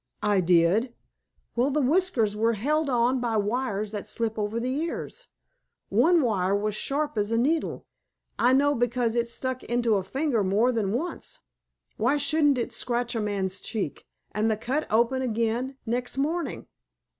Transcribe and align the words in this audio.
"I 0.23 0.41
did." 0.41 0.95
"Well, 1.55 1.69
the 1.69 1.79
whiskers 1.83 2.35
were 2.35 2.53
held 2.53 2.89
on 2.89 3.19
by 3.19 3.37
wires 3.37 3.91
that 3.91 4.07
slip 4.07 4.39
over 4.39 4.59
the 4.59 4.73
ears. 4.81 5.27
One 5.89 6.21
wire 6.23 6.55
was 6.55 6.73
sharp 6.73 7.19
as 7.19 7.31
a 7.31 7.37
needle. 7.37 7.85
I 8.39 8.53
know, 8.53 8.73
because 8.73 9.13
it 9.13 9.27
stuck 9.29 9.61
into 9.65 9.97
a 9.97 10.03
finger 10.03 10.43
more 10.43 10.71
than 10.71 10.91
once. 10.91 11.37
Why 11.97 12.17
shouldn't 12.17 12.57
it 12.57 12.73
scratch 12.73 13.13
a 13.13 13.21
man's 13.21 13.59
cheek, 13.59 14.07
and 14.31 14.49
the 14.49 14.57
cut 14.57 14.87
open 14.89 15.21
again 15.21 15.77
next 15.85 16.17
morning?" 16.17 16.65